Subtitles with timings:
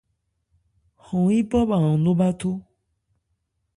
[1.05, 2.51] Hɔn yípɔ bha an nó bháthó.